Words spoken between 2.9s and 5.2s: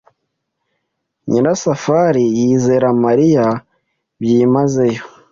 Mariya byimazeyo.